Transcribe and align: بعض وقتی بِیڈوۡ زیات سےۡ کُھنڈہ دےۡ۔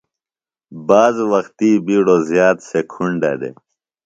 بعض 0.87 1.15
وقتی 1.31 1.69
بِیڈوۡ 1.85 2.21
زیات 2.29 2.57
سےۡ 2.69 2.85
کُھنڈہ 2.91 3.31
دےۡ۔ 3.39 3.55